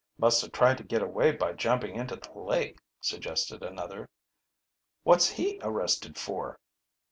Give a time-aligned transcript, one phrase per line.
[0.17, 4.09] "Must have tried to get away by jumping into the lake," suggested another.
[5.03, 6.59] "What's he arrested for?"